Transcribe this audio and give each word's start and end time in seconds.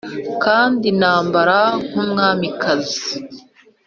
kandi 0.43 0.87
nambara 0.99 1.59
nk'umwamikazi. 1.89 3.01